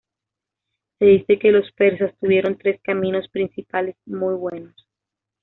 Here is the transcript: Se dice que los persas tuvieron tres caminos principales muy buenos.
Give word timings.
Se 0.97 1.05
dice 1.05 1.37
que 1.37 1.51
los 1.51 1.71
persas 1.73 2.17
tuvieron 2.19 2.57
tres 2.57 2.81
caminos 2.81 3.27
principales 3.29 3.95
muy 4.07 4.33
buenos. 4.33 4.87